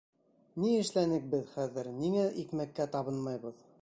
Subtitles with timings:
[0.61, 3.63] Ни эшләнек беҙ хәҙер, ниңә икмәккә табынмайбыҙ?